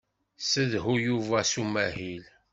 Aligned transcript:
Ssedhu 0.41 0.93
Yuba 1.07 1.37
s 1.51 1.53
umahil. 1.61 2.23